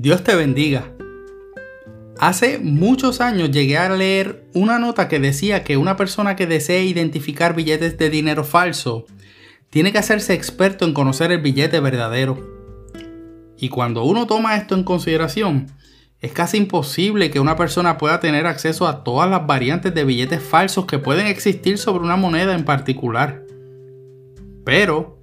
Dios 0.00 0.22
te 0.22 0.36
bendiga. 0.36 0.94
Hace 2.20 2.60
muchos 2.60 3.20
años 3.20 3.50
llegué 3.50 3.78
a 3.78 3.88
leer 3.88 4.48
una 4.54 4.78
nota 4.78 5.08
que 5.08 5.18
decía 5.18 5.64
que 5.64 5.76
una 5.76 5.96
persona 5.96 6.36
que 6.36 6.46
desee 6.46 6.84
identificar 6.84 7.56
billetes 7.56 7.98
de 7.98 8.08
dinero 8.08 8.44
falso 8.44 9.06
tiene 9.70 9.90
que 9.90 9.98
hacerse 9.98 10.34
experto 10.34 10.84
en 10.84 10.94
conocer 10.94 11.32
el 11.32 11.40
billete 11.40 11.80
verdadero. 11.80 12.38
Y 13.58 13.70
cuando 13.70 14.04
uno 14.04 14.28
toma 14.28 14.56
esto 14.56 14.76
en 14.76 14.84
consideración, 14.84 15.66
es 16.20 16.30
casi 16.30 16.58
imposible 16.58 17.32
que 17.32 17.40
una 17.40 17.56
persona 17.56 17.98
pueda 17.98 18.20
tener 18.20 18.46
acceso 18.46 18.86
a 18.86 19.02
todas 19.02 19.28
las 19.28 19.48
variantes 19.48 19.92
de 19.92 20.04
billetes 20.04 20.40
falsos 20.40 20.86
que 20.86 21.00
pueden 21.00 21.26
existir 21.26 21.76
sobre 21.76 22.04
una 22.04 22.14
moneda 22.14 22.54
en 22.54 22.64
particular. 22.64 23.42
Pero 24.64 25.18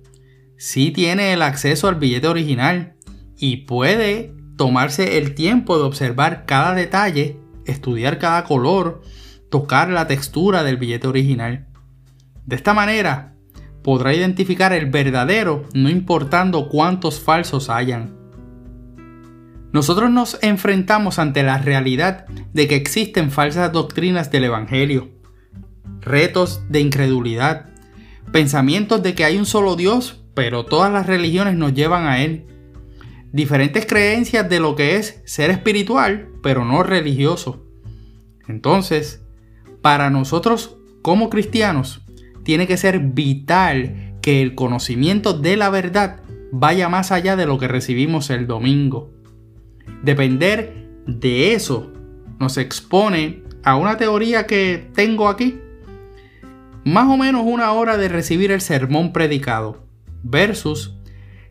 sí 0.58 0.92
tiene 0.92 1.32
el 1.32 1.44
acceso 1.44 1.88
al 1.88 1.96
billete 1.96 2.28
original 2.28 2.98
y 3.38 3.58
puede 3.68 4.35
tomarse 4.58 5.18
el 5.18 5.36
tiempo 5.36 5.78
de 5.78 5.84
observar 5.84 6.46
cada 6.46 6.74
detalle, 6.74 7.40
estudiar 7.66 8.20
cada 8.20 8.44
color, 8.44 9.02
tocar 9.50 9.90
la 9.90 10.08
textura 10.08 10.64
del 10.64 10.78
billete 10.78 11.08
original. 11.08 11.68
De 12.46 12.56
esta 12.56 12.74
manera, 12.74 13.36
podrá 13.84 14.14
identificar 14.14 14.74
el 14.74 14.88
verdadero 14.88 15.64
no 15.74 15.90
importando 15.90 16.70
cuántos 16.70 17.20
falsos 17.20 17.70
hayan. 17.70 18.16
Nosotros 19.72 20.10
nos 20.10 20.40
enfrentamos 20.42 21.20
ante 21.20 21.44
la 21.44 21.58
realidad 21.58 22.26
de 22.54 22.68
que 22.68 22.76
existen 22.76 23.30
falsas 23.30 23.72
doctrinas 23.72 24.32
del 24.32 24.46
Evangelio, 24.46 25.10
retos 26.00 26.62
de 26.70 26.80
incredulidad, 26.80 27.66
pensamientos 28.32 29.04
de 29.04 29.16
que 29.16 29.26
hay 29.26 29.38
un 29.38 29.46
solo 29.46 29.76
Dios, 29.76 30.24
pero 30.34 30.66
todas 30.66 30.92
las 30.92 31.08
religiones 31.08 31.56
nos 31.56 31.74
llevan 31.74 32.08
a 32.08 32.24
Él, 32.24 32.48
diferentes 33.36 33.86
creencias 33.86 34.48
de 34.48 34.62
lo 34.62 34.78
que 34.78 34.96
es 34.96 35.22
ser 35.26 35.50
espiritual, 35.50 36.30
pero 36.42 36.64
no 36.64 36.84
religioso. 36.84 37.66
Entonces, 38.48 39.26
para 39.82 40.10
nosotros 40.10 40.78
como 41.02 41.30
cristianos, 41.30 42.02
tiene 42.46 42.66
que 42.66 42.78
ser 42.78 43.00
vital 43.00 44.16
que 44.22 44.42
el 44.42 44.56
conocimiento 44.56 45.34
de 45.34 45.58
la 45.58 45.70
verdad 45.70 46.22
vaya 46.54 46.88
más 46.88 47.12
allá 47.12 47.36
de 47.36 47.46
lo 47.46 47.58
que 47.58 47.68
recibimos 47.68 48.30
el 48.30 48.48
domingo. 48.48 49.12
Depender 50.02 50.88
de 51.06 51.54
eso 51.54 51.92
nos 52.40 52.58
expone 52.58 53.44
a 53.66 53.76
una 53.76 53.98
teoría 53.98 54.48
que 54.48 54.90
tengo 54.96 55.28
aquí. 55.28 55.60
Más 56.86 57.10
o 57.10 57.18
menos 57.18 57.44
una 57.46 57.74
hora 57.74 57.98
de 57.98 58.08
recibir 58.08 58.52
el 58.52 58.62
sermón 58.62 59.12
predicado 59.12 59.86
versus 60.24 60.95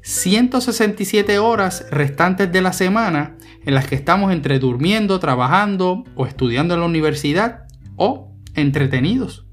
167 0.05 1.39
horas 1.39 1.87
restantes 1.91 2.53
de 2.53 2.61
la 2.61 2.75
semana 2.75 3.39
en 3.65 3.73
las 3.73 3.87
que 3.87 3.95
estamos 3.95 4.33
entre 4.33 4.59
durmiendo, 4.59 5.19
trabajando 5.19 6.05
o 6.15 6.27
estudiando 6.27 6.75
en 6.75 6.81
la 6.81 6.87
universidad 6.87 7.65
o 7.97 8.31
entretenidos. 8.55 9.47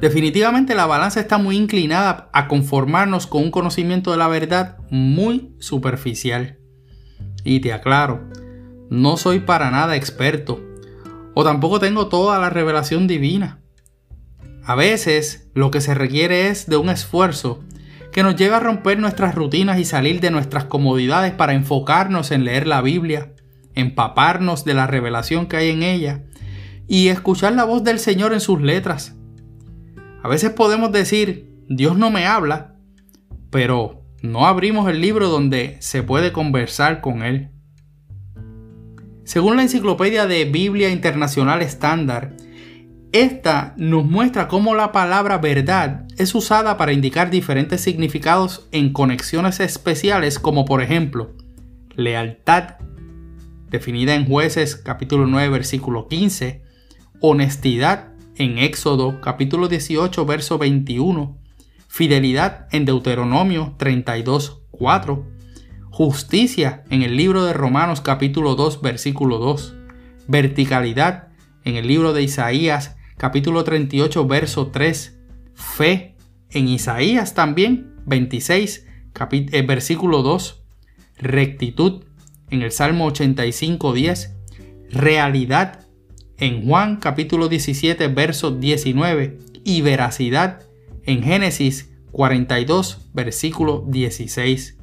Definitivamente 0.00 0.74
la 0.74 0.86
balanza 0.86 1.20
está 1.20 1.36
muy 1.36 1.58
inclinada 1.58 2.30
a 2.32 2.48
conformarnos 2.48 3.26
con 3.26 3.42
un 3.42 3.50
conocimiento 3.50 4.10
de 4.10 4.16
la 4.16 4.28
verdad 4.28 4.78
muy 4.88 5.54
superficial. 5.58 6.58
Y 7.44 7.60
te 7.60 7.74
aclaro, 7.74 8.30
no 8.88 9.18
soy 9.18 9.40
para 9.40 9.70
nada 9.70 9.96
experto, 9.96 10.64
o 11.34 11.44
tampoco 11.44 11.78
tengo 11.78 12.08
toda 12.08 12.38
la 12.38 12.48
revelación 12.48 13.06
divina. 13.06 13.60
A 14.64 14.74
veces 14.74 15.50
lo 15.52 15.70
que 15.70 15.82
se 15.82 15.92
requiere 15.92 16.48
es 16.48 16.68
de 16.68 16.78
un 16.78 16.88
esfuerzo 16.88 17.64
que 18.12 18.22
nos 18.22 18.36
lleva 18.36 18.56
a 18.56 18.60
romper 18.60 18.98
nuestras 18.98 19.34
rutinas 19.34 19.78
y 19.78 19.84
salir 19.84 20.20
de 20.20 20.30
nuestras 20.30 20.64
comodidades 20.64 21.32
para 21.32 21.54
enfocarnos 21.54 22.30
en 22.30 22.44
leer 22.44 22.66
la 22.66 22.82
Biblia, 22.82 23.34
empaparnos 23.74 24.64
de 24.64 24.74
la 24.74 24.86
revelación 24.86 25.46
que 25.46 25.56
hay 25.56 25.70
en 25.70 25.82
ella 25.82 26.24
y 26.86 27.08
escuchar 27.08 27.52
la 27.52 27.64
voz 27.64 27.84
del 27.84 27.98
Señor 27.98 28.32
en 28.32 28.40
sus 28.40 28.60
letras. 28.60 29.16
A 30.22 30.28
veces 30.28 30.50
podemos 30.50 30.90
decir, 30.90 31.62
Dios 31.68 31.96
no 31.96 32.10
me 32.10 32.26
habla, 32.26 32.74
pero 33.50 34.02
no 34.22 34.46
abrimos 34.46 34.88
el 34.88 35.00
libro 35.00 35.28
donde 35.28 35.76
se 35.80 36.02
puede 36.02 36.32
conversar 36.32 37.00
con 37.00 37.22
Él. 37.22 37.50
Según 39.24 39.56
la 39.56 39.62
enciclopedia 39.62 40.26
de 40.26 40.46
Biblia 40.46 40.88
Internacional 40.90 41.60
Estándar, 41.60 42.34
esta 43.12 43.74
nos 43.78 44.04
muestra 44.04 44.48
cómo 44.48 44.74
la 44.74 44.92
palabra 44.92 45.38
verdad 45.38 46.06
es 46.18 46.34
usada 46.34 46.76
para 46.76 46.92
indicar 46.92 47.30
diferentes 47.30 47.80
significados 47.80 48.68
en 48.70 48.92
conexiones 48.92 49.60
especiales 49.60 50.38
como 50.38 50.66
por 50.66 50.82
ejemplo 50.82 51.34
lealtad, 51.94 52.76
definida 53.70 54.14
en 54.14 54.26
jueces 54.26 54.76
capítulo 54.76 55.26
9 55.26 55.48
versículo 55.48 56.06
15, 56.06 56.62
honestidad 57.20 58.12
en 58.36 58.58
Éxodo 58.58 59.22
capítulo 59.22 59.68
18 59.68 60.26
verso 60.26 60.58
21, 60.58 61.38
fidelidad 61.88 62.68
en 62.72 62.84
Deuteronomio 62.84 63.74
32 63.78 64.60
4, 64.70 65.26
justicia 65.90 66.84
en 66.90 67.02
el 67.02 67.16
libro 67.16 67.44
de 67.44 67.54
Romanos 67.54 68.02
capítulo 68.02 68.54
2 68.54 68.82
versículo 68.82 69.38
2, 69.38 69.74
verticalidad 70.26 71.28
en 71.64 71.76
el 71.76 71.86
libro 71.86 72.12
de 72.12 72.22
Isaías 72.22 72.97
capítulo 73.18 73.64
38, 73.64 74.26
verso 74.26 74.68
3. 74.68 75.18
Fe 75.54 76.14
en 76.50 76.68
Isaías 76.68 77.34
también, 77.34 77.92
26, 78.06 78.86
eh, 79.30 79.62
versículo 79.62 80.22
2. 80.22 80.62
Rectitud 81.18 82.04
en 82.48 82.62
el 82.62 82.72
Salmo 82.72 83.06
85, 83.06 83.92
10. 83.92 84.34
Realidad 84.90 85.80
en 86.38 86.66
Juan 86.66 86.96
capítulo 86.96 87.48
17, 87.48 88.08
verso 88.08 88.52
19. 88.52 89.38
Y 89.64 89.82
veracidad 89.82 90.62
en 91.04 91.22
Génesis 91.22 91.92
42, 92.12 93.10
versículo 93.12 93.84
16. 93.86 94.78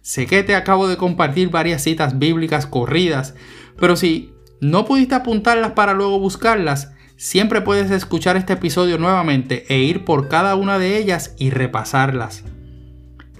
Sé 0.00 0.26
que 0.26 0.44
te 0.44 0.54
acabo 0.54 0.86
de 0.86 0.96
compartir 0.96 1.50
varias 1.50 1.82
citas 1.82 2.18
bíblicas 2.18 2.66
corridas, 2.66 3.34
pero 3.78 3.96
si 3.96 4.32
no 4.60 4.84
pudiste 4.84 5.16
apuntarlas 5.16 5.72
para 5.72 5.94
luego 5.94 6.20
buscarlas, 6.20 6.92
siempre 7.16 7.60
puedes 7.60 7.90
escuchar 7.90 8.36
este 8.36 8.54
episodio 8.54 8.98
nuevamente 8.98 9.64
e 9.68 9.78
ir 9.78 10.04
por 10.04 10.28
cada 10.28 10.54
una 10.54 10.78
de 10.78 10.98
ellas 10.98 11.34
y 11.38 11.50
repasarlas. 11.50 12.44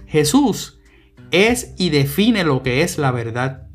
Jesús 0.07 0.79
es 1.31 1.75
y 1.77 1.91
define 1.91 2.45
lo 2.45 2.63
que 2.63 2.83
es 2.83 2.99
la 2.99 3.11
verdad. 3.11 3.69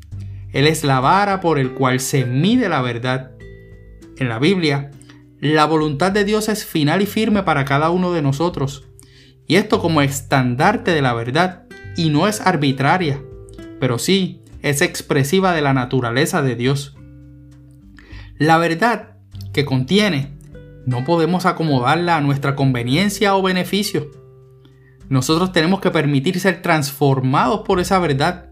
Él 0.52 0.66
es 0.66 0.84
la 0.84 1.00
vara 1.00 1.40
por 1.40 1.58
el 1.58 1.72
cual 1.72 2.00
se 2.00 2.24
mide 2.24 2.68
la 2.68 2.82
verdad. 2.82 3.32
En 4.18 4.28
la 4.28 4.38
Biblia, 4.38 4.90
la 5.40 5.64
voluntad 5.64 6.12
de 6.12 6.24
Dios 6.24 6.48
es 6.48 6.64
final 6.64 7.02
y 7.02 7.06
firme 7.06 7.42
para 7.42 7.64
cada 7.64 7.90
uno 7.90 8.12
de 8.12 8.22
nosotros. 8.22 8.84
Y 9.46 9.56
esto 9.56 9.80
como 9.80 10.02
estandarte 10.02 10.92
de 10.92 11.02
la 11.02 11.14
verdad, 11.14 11.64
y 11.96 12.10
no 12.10 12.28
es 12.28 12.40
arbitraria, 12.40 13.20
pero 13.80 13.98
sí 13.98 14.42
es 14.62 14.80
expresiva 14.80 15.52
de 15.52 15.62
la 15.62 15.74
naturaleza 15.74 16.42
de 16.42 16.54
Dios. 16.54 16.96
La 18.38 18.58
verdad 18.58 19.11
que 19.52 19.64
contiene, 19.64 20.32
no 20.86 21.04
podemos 21.04 21.46
acomodarla 21.46 22.16
a 22.16 22.20
nuestra 22.20 22.56
conveniencia 22.56 23.36
o 23.36 23.42
beneficio. 23.42 24.10
Nosotros 25.08 25.52
tenemos 25.52 25.80
que 25.80 25.90
permitir 25.90 26.40
ser 26.40 26.62
transformados 26.62 27.60
por 27.60 27.78
esa 27.78 27.98
verdad. 27.98 28.50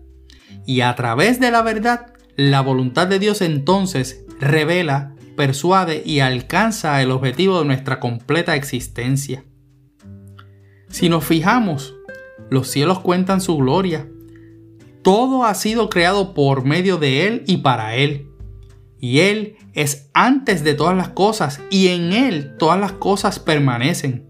Y 0.67 0.83
a 0.83 0.95
través 0.95 1.41
de 1.41 1.51
la 1.51 1.63
verdad, 1.63 2.13
la 2.37 2.61
voluntad 2.61 3.09
de 3.09 3.19
Dios 3.19 3.41
entonces 3.41 4.25
revela, 4.39 5.15
persuade 5.37 6.03
y 6.05 6.21
alcanza 6.21 7.03
el 7.03 7.11
objetivo 7.11 7.59
de 7.59 7.65
nuestra 7.65 7.99
completa 7.99 8.55
existencia. 8.55 9.45
Si 10.89 11.09
nos 11.09 11.25
fijamos, 11.25 11.95
los 12.51 12.69
cielos 12.69 13.01
cuentan 13.01 13.41
su 13.41 13.57
gloria. 13.57 14.09
Todo 15.03 15.45
ha 15.45 15.55
sido 15.55 15.89
creado 15.89 16.35
por 16.35 16.65
medio 16.65 16.99
de 16.99 17.27
Él 17.27 17.43
y 17.47 17.59
para 17.59 17.97
Él 17.97 18.30
y 19.01 19.21
Él 19.21 19.57
es 19.73 20.11
antes 20.13 20.63
de 20.63 20.75
todas 20.75 20.97
las 20.97 21.09
cosas 21.09 21.61
y 21.71 21.89
en 21.89 22.13
Él 22.13 22.57
todas 22.59 22.79
las 22.79 22.93
cosas 22.93 23.39
permanecen. 23.39 24.27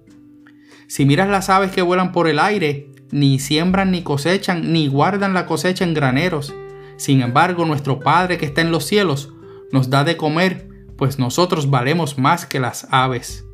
Si 0.87 1.05
miras 1.05 1.29
las 1.29 1.51
aves 1.51 1.73
que 1.73 1.83
vuelan 1.83 2.13
por 2.13 2.29
el 2.29 2.39
aire, 2.39 2.91
ni 3.11 3.39
siembran 3.39 3.91
ni 3.91 4.03
cosechan, 4.03 4.73
ni 4.73 4.89
guardan 4.89 5.35
la 5.35 5.47
cosecha 5.47 5.85
en 5.85 5.95
graneros. 5.95 6.55
Sin 6.97 7.21
embargo, 7.23 7.67
nuestro 7.67 7.99
Padre 8.01 8.39
que 8.39 8.47
está 8.47 8.61
en 8.61 8.71
los 8.71 8.85
cielos 8.85 9.33
nos 9.73 9.91
da 9.91 10.05
de 10.05 10.17
comer, 10.17 10.69
pues 10.97 11.19
nosotros 11.19 11.71
valemos 11.71 12.19
más 12.19 12.47
que 12.47 12.61
las 12.61 12.87
aves. 12.91 13.45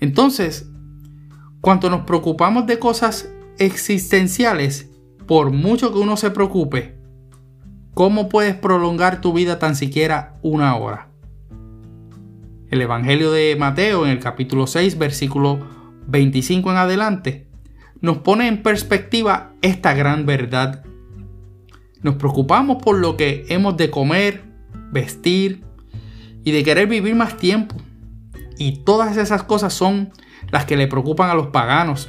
Entonces, 0.00 0.68
cuando 1.60 1.88
nos 1.88 2.02
preocupamos 2.02 2.66
de 2.66 2.78
cosas 2.78 3.30
existenciales, 3.58 4.90
por 5.26 5.52
mucho 5.52 5.92
que 5.92 5.98
uno 5.98 6.16
se 6.16 6.30
preocupe, 6.30 6.98
¿Cómo 7.94 8.30
puedes 8.30 8.54
prolongar 8.54 9.20
tu 9.20 9.34
vida 9.34 9.58
tan 9.58 9.76
siquiera 9.76 10.38
una 10.40 10.74
hora? 10.76 11.08
El 12.70 12.80
Evangelio 12.80 13.30
de 13.30 13.54
Mateo 13.56 14.06
en 14.06 14.12
el 14.12 14.18
capítulo 14.18 14.66
6, 14.66 14.96
versículo 14.96 15.60
25 16.06 16.70
en 16.70 16.76
adelante, 16.78 17.48
nos 18.00 18.18
pone 18.18 18.48
en 18.48 18.62
perspectiva 18.62 19.52
esta 19.60 19.92
gran 19.92 20.24
verdad. 20.24 20.82
Nos 22.00 22.14
preocupamos 22.14 22.82
por 22.82 22.96
lo 22.96 23.18
que 23.18 23.44
hemos 23.50 23.76
de 23.76 23.90
comer, 23.90 24.42
vestir 24.90 25.62
y 26.44 26.52
de 26.52 26.64
querer 26.64 26.86
vivir 26.86 27.14
más 27.14 27.36
tiempo. 27.36 27.76
Y 28.56 28.84
todas 28.84 29.18
esas 29.18 29.42
cosas 29.42 29.74
son 29.74 30.12
las 30.50 30.64
que 30.64 30.78
le 30.78 30.86
preocupan 30.86 31.28
a 31.28 31.34
los 31.34 31.48
paganos, 31.48 32.08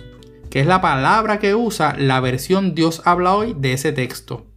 que 0.50 0.62
es 0.62 0.65
la 0.65 0.80
palabra 0.80 1.39
que 1.39 1.56
usa 1.56 1.94
la 2.00 2.21
versión 2.21 2.74
Dios 2.74 3.01
habla 3.03 3.35
hoy 3.35 3.53
de 3.53 3.74
ese 3.74 3.91
texto. 3.91 4.53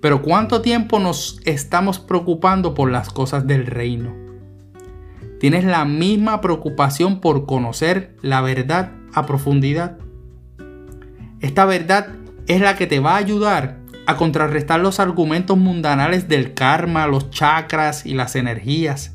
Pero 0.00 0.22
¿cuánto 0.22 0.60
tiempo 0.62 1.00
nos 1.00 1.40
estamos 1.44 1.98
preocupando 1.98 2.74
por 2.74 2.90
las 2.90 3.10
cosas 3.10 3.46
del 3.46 3.66
reino? 3.66 4.14
¿Tienes 5.40 5.64
la 5.64 5.84
misma 5.84 6.40
preocupación 6.40 7.20
por 7.20 7.46
conocer 7.46 8.16
la 8.22 8.40
verdad 8.40 8.92
a 9.12 9.26
profundidad? 9.26 9.98
Esta 11.40 11.64
verdad 11.64 12.08
es 12.46 12.60
la 12.60 12.76
que 12.76 12.86
te 12.86 13.00
va 13.00 13.14
a 13.14 13.18
ayudar 13.18 13.78
a 14.06 14.16
contrarrestar 14.16 14.80
los 14.80 15.00
argumentos 15.00 15.58
mundanales 15.58 16.28
del 16.28 16.54
karma, 16.54 17.06
los 17.06 17.30
chakras 17.30 18.06
y 18.06 18.14
las 18.14 18.36
energías. 18.36 19.14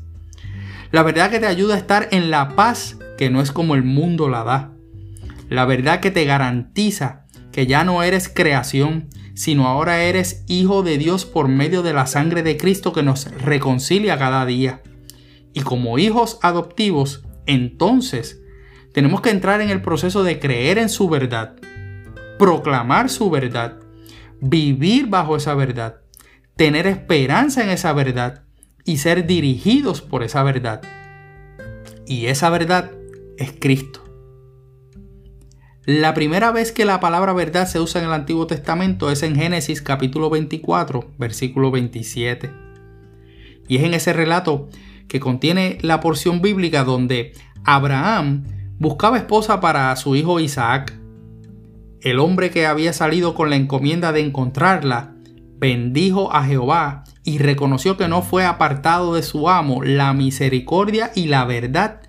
La 0.92 1.02
verdad 1.02 1.30
que 1.30 1.40
te 1.40 1.46
ayuda 1.46 1.74
a 1.74 1.78
estar 1.78 2.08
en 2.12 2.30
la 2.30 2.50
paz 2.50 2.98
que 3.18 3.28
no 3.28 3.40
es 3.40 3.52
como 3.52 3.74
el 3.74 3.82
mundo 3.82 4.28
la 4.28 4.44
da. 4.44 4.72
La 5.48 5.64
verdad 5.64 6.00
que 6.00 6.10
te 6.10 6.24
garantiza 6.24 7.23
que 7.54 7.68
ya 7.68 7.84
no 7.84 8.02
eres 8.02 8.28
creación, 8.28 9.08
sino 9.34 9.68
ahora 9.68 10.02
eres 10.02 10.42
hijo 10.48 10.82
de 10.82 10.98
Dios 10.98 11.24
por 11.24 11.46
medio 11.46 11.84
de 11.84 11.92
la 11.92 12.06
sangre 12.06 12.42
de 12.42 12.56
Cristo 12.56 12.92
que 12.92 13.04
nos 13.04 13.30
reconcilia 13.30 14.18
cada 14.18 14.44
día. 14.44 14.82
Y 15.52 15.60
como 15.60 16.00
hijos 16.00 16.40
adoptivos, 16.42 17.22
entonces 17.46 18.42
tenemos 18.92 19.20
que 19.20 19.30
entrar 19.30 19.60
en 19.60 19.70
el 19.70 19.82
proceso 19.82 20.24
de 20.24 20.40
creer 20.40 20.78
en 20.78 20.88
su 20.88 21.08
verdad, 21.08 21.54
proclamar 22.40 23.08
su 23.08 23.30
verdad 23.30 23.78
vivir 24.40 25.06
bajo 25.06 25.36
esa 25.36 25.54
verdad, 25.54 26.00
tener 26.56 26.88
esperanza 26.88 27.62
en 27.62 27.70
esa 27.70 27.92
verdad 27.92 28.42
y 28.84 28.96
ser 28.96 29.28
dirigidos 29.28 30.02
por 30.02 30.24
esa 30.24 30.42
verdad. 30.42 30.82
Y 32.04 32.26
esa 32.26 32.50
verdad 32.50 32.90
es 33.38 33.54
Cristo. 33.60 34.03
La 35.86 36.14
primera 36.14 36.50
vez 36.50 36.72
que 36.72 36.86
la 36.86 36.98
palabra 36.98 37.34
verdad 37.34 37.68
se 37.68 37.78
usa 37.78 38.00
en 38.00 38.06
el 38.06 38.14
Antiguo 38.14 38.46
Testamento 38.46 39.10
es 39.10 39.22
en 39.22 39.36
Génesis 39.36 39.82
capítulo 39.82 40.30
24, 40.30 41.10
versículo 41.18 41.70
27. 41.70 42.50
Y 43.68 43.76
es 43.76 43.82
en 43.82 43.92
ese 43.92 44.14
relato 44.14 44.70
que 45.08 45.20
contiene 45.20 45.76
la 45.82 46.00
porción 46.00 46.40
bíblica 46.40 46.84
donde 46.84 47.34
Abraham 47.64 48.44
buscaba 48.78 49.18
esposa 49.18 49.60
para 49.60 49.94
su 49.96 50.16
hijo 50.16 50.40
Isaac 50.40 50.94
el 52.00 52.18
hombre 52.18 52.50
que 52.50 52.66
había 52.66 52.92
salido 52.92 53.34
con 53.34 53.48
la 53.48 53.56
encomienda 53.56 54.12
de 54.12 54.20
encontrarla, 54.20 55.14
bendijo 55.58 56.32
a 56.32 56.44
Jehová 56.44 57.04
y 57.24 57.38
reconoció 57.38 57.96
que 57.96 58.08
no 58.08 58.20
fue 58.20 58.44
apartado 58.44 59.14
de 59.14 59.22
su 59.22 59.48
amo 59.48 59.82
la 59.82 60.12
misericordia 60.12 61.12
y 61.14 61.26
la 61.26 61.46
verdad, 61.46 62.02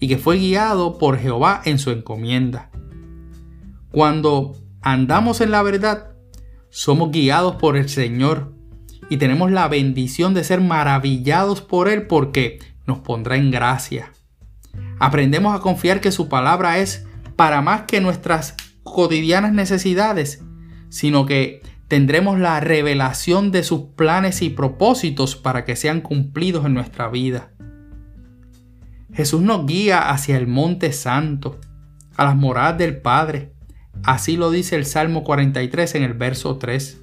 y 0.00 0.08
que 0.08 0.16
fue 0.16 0.38
guiado 0.38 0.96
por 0.96 1.18
Jehová 1.18 1.60
en 1.66 1.78
su 1.78 1.90
encomienda. 1.90 2.71
Cuando 3.92 4.56
andamos 4.80 5.40
en 5.40 5.50
la 5.50 5.62
verdad, 5.62 6.12
somos 6.70 7.10
guiados 7.10 7.56
por 7.56 7.76
el 7.76 7.88
Señor 7.88 8.54
y 9.10 9.18
tenemos 9.18 9.50
la 9.50 9.68
bendición 9.68 10.32
de 10.32 10.44
ser 10.44 10.60
maravillados 10.62 11.60
por 11.60 11.88
Él 11.88 12.06
porque 12.06 12.58
nos 12.86 13.00
pondrá 13.00 13.36
en 13.36 13.50
gracia. 13.50 14.12
Aprendemos 14.98 15.54
a 15.54 15.60
confiar 15.60 16.00
que 16.00 16.10
su 16.10 16.28
palabra 16.28 16.78
es 16.78 17.06
para 17.36 17.60
más 17.60 17.82
que 17.82 18.00
nuestras 18.00 18.56
cotidianas 18.82 19.52
necesidades, 19.52 20.42
sino 20.88 21.26
que 21.26 21.62
tendremos 21.88 22.38
la 22.38 22.60
revelación 22.60 23.50
de 23.50 23.62
sus 23.62 23.82
planes 23.96 24.40
y 24.40 24.48
propósitos 24.48 25.36
para 25.36 25.66
que 25.66 25.76
sean 25.76 26.00
cumplidos 26.00 26.64
en 26.64 26.74
nuestra 26.74 27.08
vida. 27.08 27.50
Jesús 29.12 29.42
nos 29.42 29.66
guía 29.66 30.08
hacia 30.08 30.38
el 30.38 30.46
monte 30.46 30.92
santo, 30.92 31.60
a 32.16 32.24
las 32.24 32.36
moradas 32.36 32.78
del 32.78 33.02
Padre. 33.02 33.51
Así 34.02 34.36
lo 34.36 34.50
dice 34.50 34.76
el 34.76 34.86
Salmo 34.86 35.22
43 35.22 35.94
en 35.94 36.02
el 36.02 36.14
verso 36.14 36.56
3. 36.56 36.98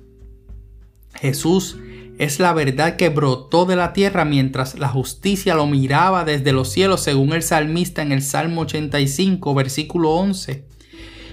Jesús 1.15 1.77
es 2.19 2.39
la 2.39 2.51
verdad 2.51 2.97
que 2.97 3.07
brotó 3.07 3.65
de 3.65 3.77
la 3.77 3.93
tierra 3.93 4.25
mientras 4.25 4.77
la 4.77 4.89
justicia 4.89 5.55
lo 5.55 5.67
miraba 5.67 6.25
desde 6.25 6.51
los 6.51 6.69
cielos, 6.69 7.01
según 7.01 7.31
el 7.31 7.43
salmista 7.43 8.01
en 8.01 8.11
el 8.11 8.21
Salmo 8.21 8.61
85, 8.61 9.53
versículo 9.53 10.11
11. 10.11 10.65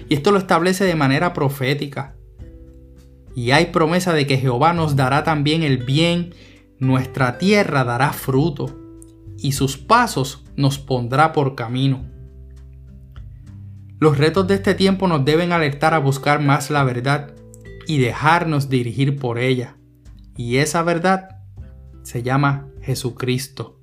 Y 0.07 0.13
esto 0.13 0.31
lo 0.31 0.37
establece 0.37 0.85
de 0.85 0.95
manera 0.95 1.33
profética. 1.33 2.15
Y 3.35 3.51
hay 3.51 3.67
promesa 3.67 4.13
de 4.13 4.25
que 4.25 4.37
Jehová 4.37 4.71
nos 4.71 4.95
dará 4.95 5.25
también 5.25 5.61
el 5.61 5.79
bien, 5.79 6.33
nuestra 6.79 7.37
tierra 7.37 7.83
dará 7.83 8.13
fruto, 8.13 8.79
y 9.37 9.51
sus 9.51 9.77
pasos 9.77 10.45
nos 10.55 10.79
pondrá 10.79 11.33
por 11.33 11.55
camino. 11.55 12.05
Los 13.99 14.17
retos 14.17 14.47
de 14.47 14.55
este 14.55 14.73
tiempo 14.73 15.07
nos 15.07 15.25
deben 15.25 15.51
alertar 15.51 15.93
a 15.93 15.99
buscar 15.99 16.41
más 16.41 16.69
la 16.69 16.83
verdad 16.83 17.33
y 17.87 17.99
dejarnos 17.99 18.69
dirigir 18.69 19.17
por 19.17 19.39
ella. 19.39 19.77
Y 20.35 20.57
esa 20.57 20.83
verdad 20.83 21.41
se 22.03 22.23
llama 22.23 22.67
Jesucristo. 22.81 23.79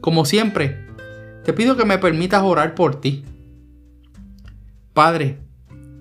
Como 0.00 0.24
siempre, 0.24 0.86
te 1.44 1.52
pido 1.52 1.76
que 1.76 1.84
me 1.84 1.98
permitas 1.98 2.42
orar 2.42 2.74
por 2.74 3.00
ti 3.00 3.24
Padre, 4.96 5.40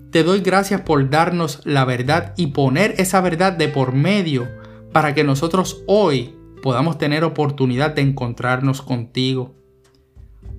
te 0.10 0.24
doy 0.24 0.40
gracias 0.40 0.80
por 0.80 1.10
darnos 1.10 1.60
la 1.66 1.84
verdad 1.84 2.34
y 2.38 2.48
poner 2.48 2.96
esa 2.98 3.20
verdad 3.20 3.52
de 3.52 3.68
por 3.68 3.92
medio 3.92 4.48
para 4.94 5.14
que 5.14 5.26
nosotros 5.26 5.84
hoy 5.86 6.34
podamos 6.64 6.98
tener 6.98 7.26
oportunidad 7.26 7.94
de 7.94 8.04
encontrarnos 8.04 8.82
contigo. 8.82 9.54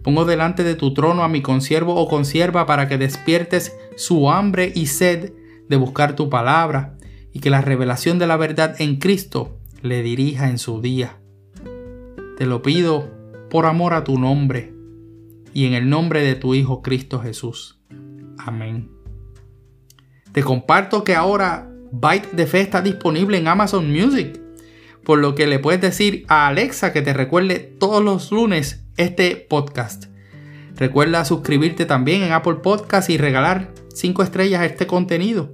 Pongo 0.06 0.24
delante 0.24 0.62
de 0.62 0.76
tu 0.76 0.94
trono 0.94 1.24
a 1.24 1.28
mi 1.28 1.42
consiervo 1.42 1.96
o 1.96 2.06
consierva 2.06 2.64
para 2.64 2.86
que 2.86 2.96
despiertes 2.96 3.76
su 3.96 4.30
hambre 4.30 4.70
y 4.72 4.86
sed 4.86 5.32
de 5.68 5.74
buscar 5.74 6.14
tu 6.14 6.30
palabra 6.30 6.96
y 7.32 7.40
que 7.40 7.50
la 7.50 7.60
revelación 7.60 8.20
de 8.20 8.28
la 8.28 8.36
verdad 8.36 8.80
en 8.80 9.00
Cristo 9.00 9.58
le 9.82 10.04
dirija 10.04 10.48
en 10.48 10.58
su 10.58 10.80
día. 10.80 11.18
Te 12.38 12.46
lo 12.46 12.62
pido 12.62 13.10
por 13.50 13.66
amor 13.66 13.94
a 13.94 14.04
tu 14.04 14.16
nombre 14.16 14.72
y 15.52 15.66
en 15.66 15.74
el 15.74 15.90
nombre 15.90 16.22
de 16.22 16.36
tu 16.36 16.54
Hijo 16.54 16.82
Cristo 16.82 17.18
Jesús. 17.18 17.80
Amén. 18.38 18.92
Te 20.30 20.44
comparto 20.44 21.02
que 21.02 21.16
ahora 21.16 21.68
Byte 21.90 22.30
de 22.30 22.46
Fe 22.46 22.60
está 22.60 22.80
disponible 22.80 23.38
en 23.38 23.48
Amazon 23.48 23.90
Music, 23.90 24.40
por 25.02 25.18
lo 25.18 25.34
que 25.34 25.48
le 25.48 25.58
puedes 25.58 25.80
decir 25.80 26.24
a 26.28 26.46
Alexa 26.46 26.92
que 26.92 27.02
te 27.02 27.12
recuerde 27.12 27.58
todos 27.58 28.04
los 28.04 28.30
lunes 28.30 28.85
este 28.96 29.36
podcast. 29.36 30.06
Recuerda 30.74 31.24
suscribirte 31.24 31.86
también 31.86 32.22
en 32.22 32.32
Apple 32.32 32.56
Podcast 32.62 33.10
y 33.10 33.18
regalar 33.18 33.72
5 33.94 34.22
estrellas 34.22 34.60
a 34.60 34.66
este 34.66 34.86
contenido. 34.86 35.52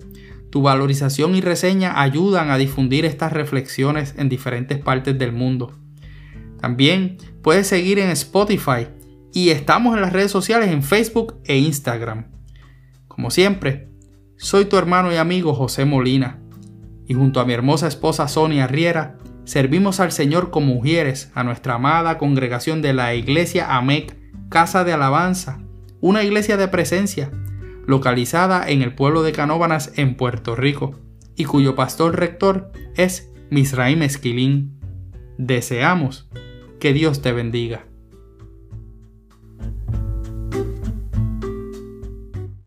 Tu 0.51 0.63
valorización 0.63 1.35
y 1.35 1.41
reseña 1.41 2.01
ayudan 2.01 2.51
a 2.51 2.59
difundir 2.59 3.05
estas 3.05 3.33
reflexiones 3.33 4.15
en 4.19 4.29
diferentes 4.29 4.79
partes 4.79 5.19
del 5.19 5.33
mundo. 5.33 5.73
También 6.61 7.19
puedes 7.43 7.67
seguir 7.67 7.99
en 7.99 8.11
Spotify 8.11 8.87
y 9.33 9.51
estamos 9.51 9.95
en 9.97 10.03
las 10.03 10.13
redes 10.13 10.31
sociales 10.31 10.71
en 10.71 10.83
Facebook 10.83 11.41
e 11.45 11.57
Instagram. 11.59 12.27
Como 13.09 13.31
siempre, 13.31 13.89
soy 14.37 14.67
tu 14.67 14.77
hermano 14.77 15.13
y 15.13 15.17
amigo 15.17 15.55
José 15.55 15.85
Molina, 15.85 16.41
y 17.07 17.15
junto 17.15 17.41
a 17.41 17.45
mi 17.45 17.53
hermosa 17.53 17.89
esposa 17.89 18.29
Sonia 18.29 18.67
Riera, 18.67 19.19
servimos 19.45 20.01
al 20.01 20.13
Señor 20.13 20.51
como 20.51 20.75
mujeres 20.75 21.31
a 21.35 21.45
nuestra 21.45 21.75
amada 21.75 22.19
congregación 22.19 22.83
de 22.83 22.93
la 22.93 23.15
Iglesia 23.15 23.77
AMEC, 23.77 24.17
Casa 24.49 24.85
de 24.85 24.93
Alabanza, 24.93 25.61
una 26.01 26.25
iglesia 26.25 26.57
de 26.57 26.69
presencia, 26.69 27.31
localizada 27.87 28.69
en 28.69 28.83
el 28.83 28.95
pueblo 28.95 29.23
de 29.23 29.33
Canóbanas 29.33 29.93
en 29.97 30.17
Puerto 30.17 30.57
Rico, 30.57 31.01
y 31.37 31.45
cuyo 31.45 31.75
pastor 31.75 32.19
rector 32.19 32.73
es 32.97 33.33
Misraim 33.51 34.03
Esquilín. 34.03 34.79
Deseamos 35.39 36.29
que 36.79 36.93
Dios 36.93 37.23
te 37.23 37.33
bendiga. 37.33 37.87